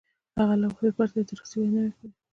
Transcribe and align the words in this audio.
هغه 0.39 0.55
له 0.59 0.65
وقفې 0.69 0.91
پرته 0.97 1.15
اعتراضي 1.19 1.55
ویناوې 1.59 1.87
وکړې. 1.91 2.09